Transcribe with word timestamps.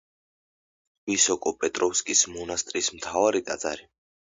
ვისოკო-პეტროვსკის 1.11 2.27
მონასტრის 2.33 2.95
მთავარი 3.01 3.49
ტაძარი. 3.51 3.93